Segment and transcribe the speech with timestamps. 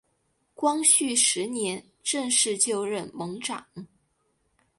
[0.55, 3.63] 光绪十年正式就任盟长。